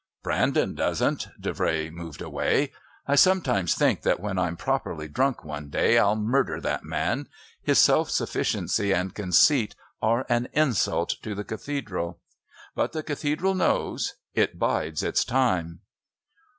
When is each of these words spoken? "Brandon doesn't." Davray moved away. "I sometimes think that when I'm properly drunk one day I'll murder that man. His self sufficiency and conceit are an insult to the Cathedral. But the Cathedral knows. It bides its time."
"Brandon 0.23 0.73
doesn't." 0.73 1.27
Davray 1.39 1.91
moved 1.91 2.23
away. 2.23 2.71
"I 3.07 3.13
sometimes 3.15 3.75
think 3.75 4.01
that 4.01 4.19
when 4.19 4.39
I'm 4.39 4.57
properly 4.57 5.07
drunk 5.07 5.43
one 5.43 5.69
day 5.69 5.99
I'll 5.99 6.15
murder 6.15 6.59
that 6.59 6.83
man. 6.83 7.27
His 7.61 7.77
self 7.77 8.09
sufficiency 8.09 8.91
and 8.95 9.13
conceit 9.13 9.75
are 10.01 10.25
an 10.27 10.47
insult 10.53 11.17
to 11.21 11.35
the 11.35 11.43
Cathedral. 11.43 12.19
But 12.73 12.93
the 12.93 13.03
Cathedral 13.03 13.53
knows. 13.53 14.15
It 14.33 14.57
bides 14.57 15.03
its 15.03 15.23
time." 15.23 15.81